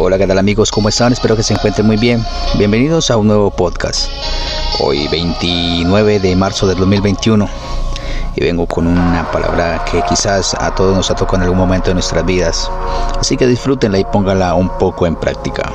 Hola, 0.00 0.16
¿qué 0.16 0.28
tal 0.28 0.38
amigos? 0.38 0.70
¿Cómo 0.70 0.88
están? 0.88 1.12
Espero 1.12 1.34
que 1.34 1.42
se 1.42 1.54
encuentren 1.54 1.84
muy 1.84 1.96
bien. 1.96 2.24
Bienvenidos 2.54 3.10
a 3.10 3.16
un 3.16 3.26
nuevo 3.26 3.50
podcast. 3.50 4.08
Hoy 4.78 5.08
29 5.08 6.20
de 6.20 6.36
marzo 6.36 6.68
del 6.68 6.78
2021 6.78 7.48
y 8.36 8.40
vengo 8.40 8.64
con 8.66 8.86
una 8.86 9.28
palabra 9.32 9.84
que 9.90 10.00
quizás 10.02 10.54
a 10.54 10.72
todos 10.72 10.94
nos 10.94 11.10
ha 11.10 11.16
tocado 11.16 11.38
en 11.38 11.42
algún 11.42 11.58
momento 11.58 11.88
de 11.88 11.94
nuestras 11.94 12.24
vidas. 12.24 12.70
Así 13.18 13.36
que 13.36 13.48
disfrútenla 13.48 13.98
y 13.98 14.04
pónganla 14.04 14.54
un 14.54 14.68
poco 14.78 15.04
en 15.04 15.16
práctica. 15.16 15.72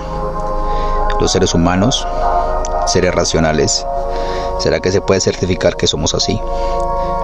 Los 1.19 1.29
seres 1.33 1.53
humanos, 1.53 2.07
seres 2.87 3.13
racionales, 3.13 3.85
¿será 4.57 4.79
que 4.79 4.93
se 4.93 5.01
puede 5.01 5.19
certificar 5.19 5.75
que 5.75 5.85
somos 5.85 6.13
así? 6.13 6.39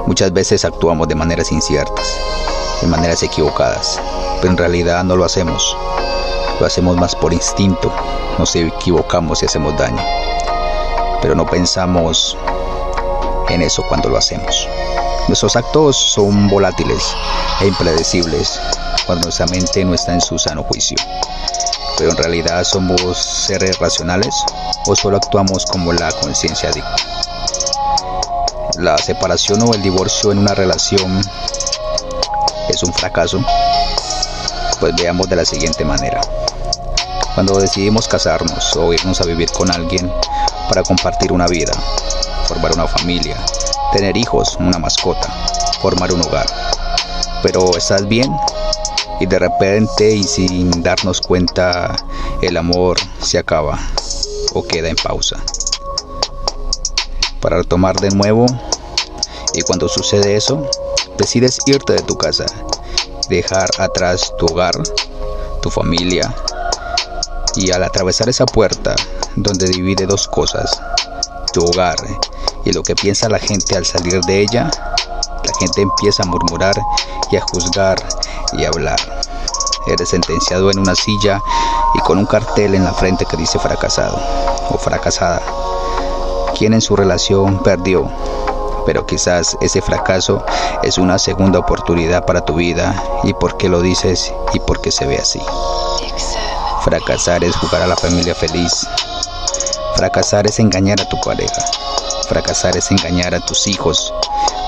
Muchas 0.05 0.33
veces 0.33 0.65
actuamos 0.65 1.07
de 1.07 1.15
maneras 1.15 1.49
inciertas, 1.53 2.13
de 2.81 2.87
maneras 2.87 3.23
equivocadas, 3.23 4.01
pero 4.41 4.51
en 4.51 4.57
realidad 4.57 5.05
no 5.05 5.15
lo 5.15 5.23
hacemos 5.23 5.77
lo 6.59 6.65
hacemos 6.65 6.97
más 6.97 7.15
por 7.15 7.33
instinto, 7.33 7.91
nos 8.37 8.55
equivocamos 8.55 9.41
y 9.41 9.45
hacemos 9.45 9.77
daño. 9.77 10.03
Pero 11.21 11.35
no 11.35 11.45
pensamos 11.45 12.37
en 13.49 13.61
eso 13.61 13.83
cuando 13.87 14.09
lo 14.09 14.17
hacemos. 14.17 14.67
Nuestros 15.27 15.55
actos 15.55 15.95
son 15.95 16.49
volátiles 16.49 17.15
e 17.61 17.67
impredecibles 17.67 18.59
cuando 19.05 19.25
nuestra 19.25 19.45
mente 19.47 19.85
no 19.85 19.93
está 19.93 20.13
en 20.13 20.21
su 20.21 20.37
sano 20.37 20.63
juicio. 20.63 20.97
Pero 21.97 22.11
en 22.11 22.17
realidad 22.17 22.63
somos 22.63 23.17
seres 23.17 23.77
racionales 23.79 24.33
o 24.85 24.95
solo 24.95 25.17
actuamos 25.17 25.65
como 25.65 25.93
la 25.93 26.11
conciencia 26.11 26.71
dicta. 26.71 26.95
La 28.77 28.97
separación 28.97 29.61
o 29.63 29.73
el 29.73 29.81
divorcio 29.81 30.31
en 30.31 30.39
una 30.39 30.53
relación 30.55 31.21
es 32.69 32.83
un 32.83 32.93
fracaso. 32.93 33.43
Pues 34.79 34.95
veamos 34.95 35.27
de 35.27 35.35
la 35.35 35.45
siguiente 35.45 35.83
manera. 35.83 36.21
Cuando 37.35 37.59
decidimos 37.59 38.07
casarnos 38.07 38.75
o 38.75 38.93
irnos 38.93 39.21
a 39.21 39.25
vivir 39.25 39.51
con 39.51 39.71
alguien 39.71 40.11
para 40.67 40.83
compartir 40.83 41.31
una 41.31 41.47
vida, 41.47 41.73
formar 42.47 42.73
una 42.73 42.87
familia, 42.87 43.37
tener 43.93 44.17
hijos, 44.17 44.57
una 44.59 44.79
mascota, 44.79 45.29
formar 45.81 46.11
un 46.11 46.21
hogar. 46.21 46.47
Pero 47.41 47.77
estás 47.77 48.07
bien 48.07 48.35
y 49.19 49.25
de 49.25 49.39
repente 49.39 50.09
y 50.11 50.23
sin 50.23 50.83
darnos 50.83 51.21
cuenta 51.21 51.95
el 52.41 52.57
amor 52.57 52.97
se 53.21 53.37
acaba 53.37 53.79
o 54.53 54.63
queda 54.63 54.89
en 54.89 54.95
pausa. 54.95 55.37
Para 57.41 57.57
retomar 57.57 57.95
de 57.99 58.09
nuevo 58.09 58.45
y 59.53 59.61
cuando 59.61 59.87
sucede 59.87 60.35
eso, 60.35 60.65
decides 61.17 61.59
irte 61.65 61.93
de 61.93 62.01
tu 62.01 62.17
casa, 62.17 62.45
dejar 63.29 63.69
atrás 63.77 64.33
tu 64.37 64.45
hogar, 64.47 64.75
tu 65.61 65.69
familia, 65.69 66.33
y 67.55 67.71
al 67.71 67.83
atravesar 67.83 68.29
esa 68.29 68.45
puerta 68.45 68.95
donde 69.35 69.67
divide 69.67 70.05
dos 70.05 70.27
cosas, 70.27 70.81
tu 71.53 71.65
hogar 71.65 71.97
y 72.65 72.73
lo 72.73 72.83
que 72.83 72.95
piensa 72.95 73.29
la 73.29 73.39
gente 73.39 73.75
al 73.75 73.85
salir 73.85 74.21
de 74.21 74.41
ella, 74.41 74.69
la 75.43 75.53
gente 75.59 75.81
empieza 75.81 76.23
a 76.23 76.25
murmurar 76.25 76.75
y 77.31 77.37
a 77.37 77.41
juzgar 77.41 77.97
y 78.53 78.65
a 78.65 78.69
hablar. 78.69 78.99
Eres 79.87 80.09
sentenciado 80.09 80.69
en 80.69 80.79
una 80.79 80.95
silla 80.95 81.41
y 81.95 81.99
con 81.99 82.17
un 82.17 82.25
cartel 82.25 82.75
en 82.75 82.83
la 82.83 82.93
frente 82.93 83.25
que 83.25 83.37
dice 83.37 83.59
fracasado 83.59 84.19
o 84.69 84.77
fracasada. 84.77 85.41
Quien 86.57 86.73
en 86.73 86.81
su 86.81 86.95
relación 86.95 87.63
perdió, 87.63 88.09
pero 88.85 89.05
quizás 89.05 89.57
ese 89.61 89.81
fracaso 89.81 90.43
es 90.83 90.97
una 90.97 91.17
segunda 91.17 91.59
oportunidad 91.59 92.25
para 92.25 92.43
tu 92.43 92.55
vida 92.55 93.01
y 93.23 93.33
por 93.33 93.57
qué 93.57 93.69
lo 93.69 93.81
dices 93.81 94.33
y 94.53 94.59
por 94.59 94.81
qué 94.81 94.91
se 94.91 95.05
ve 95.05 95.17
así. 95.17 95.41
Fracasar 96.83 97.43
es 97.43 97.55
jugar 97.57 97.81
a 97.81 97.87
la 97.87 97.95
familia 97.97 98.33
feliz. 98.33 98.87
Fracasar 99.95 100.47
es 100.47 100.59
engañar 100.59 101.01
a 101.01 101.09
tu 101.09 101.19
pareja. 101.19 101.61
Fracasar 102.29 102.77
es 102.77 102.89
engañar 102.89 103.35
a 103.35 103.41
tus 103.41 103.67
hijos. 103.67 104.13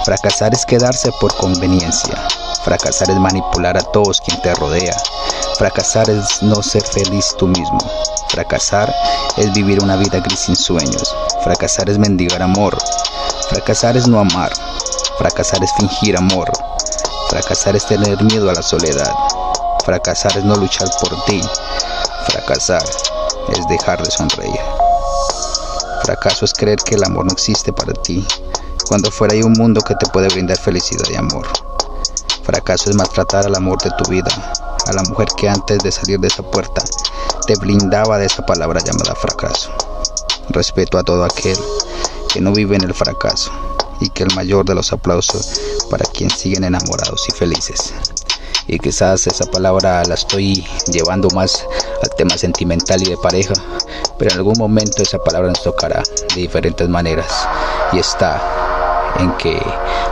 Fracasar 0.03 0.53
es 0.53 0.66
quedarse 0.66 1.09
por 1.21 1.33
conveniencia. 1.38 2.16
Fracasar 2.66 3.09
es 3.09 3.16
manipular 3.16 3.77
a 3.77 3.81
todos 3.81 4.19
quien 4.19 4.41
te 4.41 4.53
rodea. 4.55 4.95
Fracasar 5.57 6.09
es 6.09 6.44
no 6.44 6.61
ser 6.61 6.83
feliz 6.83 7.33
tú 7.38 7.47
mismo. 7.47 7.79
Fracasar 8.27 8.94
es 9.38 9.53
vivir 9.53 9.81
una 9.81 9.95
vida 9.95 10.19
gris 10.19 10.39
sin 10.39 10.55
sueños. 10.55 11.16
Fracasar 11.44 11.89
es 11.89 11.97
mendigar 11.97 12.41
amor. 12.41 12.77
Fracasar 13.50 13.95
es 13.95 14.07
no 14.07 14.19
amar. 14.19 14.51
Fracasar 15.17 15.63
es 15.63 15.71
fingir 15.73 16.17
amor. 16.17 16.51
Fracasar 17.29 17.75
es 17.75 17.85
tener 17.85 18.21
miedo 18.23 18.50
a 18.50 18.53
la 18.53 18.61
soledad. 18.61 19.13
Fracasar 19.85 20.38
es 20.38 20.44
no 20.44 20.55
luchar 20.55 20.89
por 21.00 21.23
ti. 21.25 21.41
Fracasar 22.51 22.84
es 23.47 23.67
dejar 23.69 24.03
de 24.03 24.12
sonreír. 24.12 24.59
Fracaso 26.03 26.44
es 26.44 26.51
creer 26.51 26.79
que 26.79 26.95
el 26.95 27.03
amor 27.06 27.23
no 27.23 27.31
existe 27.31 27.72
para 27.72 27.94
ti, 27.94 28.28
cuando 28.89 29.09
fuera 29.09 29.34
hay 29.34 29.41
un 29.41 29.53
mundo 29.53 29.79
que 29.79 29.95
te 29.95 30.06
puede 30.07 30.28
brindar 30.28 30.57
felicidad 30.57 31.06
y 31.09 31.16
amor. 31.16 31.47
Fracaso 32.44 32.89
es 32.89 32.97
maltratar 32.97 33.45
al 33.45 33.56
amor 33.56 33.81
de 33.81 33.91
tu 33.91 34.03
vida, 34.12 34.29
a 34.85 34.91
la 34.91 35.01
mujer 35.03 35.29
que 35.38 35.47
antes 35.47 35.79
de 35.79 35.94
salir 35.94 36.19
de 36.19 36.28
esa 36.28 36.44
puerta 36.44 36.84
te 37.47 37.56
blindaba 37.56 38.17
de 38.17 38.25
esa 38.25 38.45
palabra 38.45 38.81
llamada 38.83 39.16
fracaso. 39.16 39.72
Respeto 40.50 40.97
a 40.97 41.03
todo 41.03 41.23
aquel 41.23 41.57
que 42.33 42.41
no 42.41 42.51
vive 42.51 42.75
en 42.75 42.83
el 42.83 42.94
fracaso 42.94 43.50
y 44.01 44.09
que 44.09 44.23
el 44.23 44.35
mayor 44.35 44.66
de 44.66 44.75
los 44.75 44.91
aplausos 44.91 45.62
para 45.89 46.03
quien 46.03 46.29
siguen 46.29 46.66
enamorados 46.66 47.29
y 47.29 47.31
felices 47.31 47.94
y 48.68 48.79
quizás 48.79 49.28
esa 49.28 49.45
palabra 49.45 50.03
la 50.06 50.16
estoy 50.16 50.66
llevando 50.88 51.29
más 51.29 51.66
al 52.01 52.09
tema 52.12 52.38
sentimental 52.38 53.01
y 53.01 53.09
de 53.09 53.17
pareja, 53.17 53.53
pero 54.17 54.31
en 54.31 54.38
algún 54.38 54.57
momento 54.57 55.01
esa 55.01 55.19
palabra 55.19 55.50
nos 55.50 55.63
tocará 55.63 56.03
de 56.35 56.41
diferentes 56.41 56.88
maneras 56.89 57.47
y 57.94 58.00
está 58.00 58.41
en 59.19 59.31
que 59.38 59.62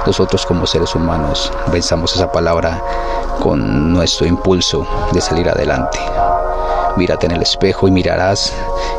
nosotros 0.06 0.46
como 0.46 0.66
seres 0.68 0.96
humanos 0.96 1.52
pensamos 1.72 2.16
esa 2.16 2.32
palabra 2.32 2.84
con 3.40 3.94
nuestro 3.94 4.28
impulso 4.28 4.88
de 5.14 5.22
salir 5.22 5.50
adelante. 5.50 6.00
Mírate 6.98 7.28
en 7.28 7.34
el 7.34 7.42
espejo 7.42 7.88
y 7.88 7.92
mirarás 7.92 8.54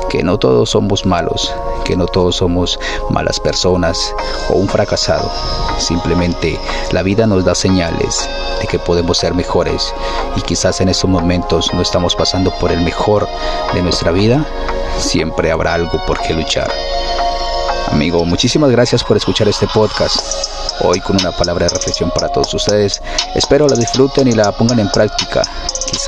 que 0.08 0.22
no 0.22 0.38
todos 0.38 0.70
somos 0.70 1.04
malos, 1.04 1.54
que 1.90 1.96
no 1.96 2.06
todos 2.06 2.36
somos 2.36 2.78
malas 3.08 3.40
personas 3.40 4.14
o 4.48 4.52
un 4.52 4.68
fracasado. 4.68 5.28
Simplemente 5.78 6.56
la 6.92 7.02
vida 7.02 7.26
nos 7.26 7.44
da 7.44 7.56
señales 7.56 8.28
de 8.60 8.68
que 8.68 8.78
podemos 8.78 9.18
ser 9.18 9.34
mejores 9.34 9.92
y 10.36 10.42
quizás 10.42 10.80
en 10.80 10.88
estos 10.88 11.10
momentos 11.10 11.74
no 11.74 11.82
estamos 11.82 12.14
pasando 12.14 12.52
por 12.60 12.70
el 12.70 12.82
mejor 12.82 13.26
de 13.74 13.82
nuestra 13.82 14.12
vida, 14.12 14.46
siempre 14.98 15.50
habrá 15.50 15.74
algo 15.74 16.00
por 16.06 16.20
qué 16.20 16.32
luchar. 16.32 16.70
Amigo, 17.90 18.24
muchísimas 18.24 18.70
gracias 18.70 19.02
por 19.02 19.16
escuchar 19.16 19.48
este 19.48 19.66
podcast. 19.66 20.20
Hoy 20.82 21.00
con 21.00 21.16
una 21.16 21.32
palabra 21.32 21.66
de 21.66 21.74
reflexión 21.74 22.12
para 22.12 22.28
todos 22.28 22.54
ustedes. 22.54 23.02
Espero 23.34 23.66
la 23.66 23.74
disfruten 23.74 24.28
y 24.28 24.32
la 24.32 24.52
pongan 24.52 24.78
en 24.78 24.90
práctica. 24.92 25.42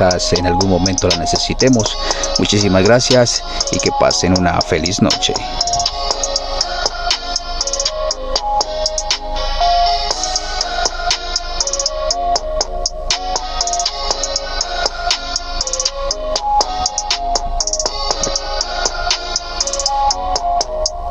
En 0.01 0.47
algún 0.47 0.71
momento 0.71 1.07
la 1.09 1.17
necesitemos. 1.17 1.97
Muchísimas 2.39 2.83
gracias 2.83 3.43
y 3.73 3.79
que 3.79 3.91
pasen 4.01 4.39
una 4.39 4.59
feliz 4.63 5.03
noche. 5.03 5.35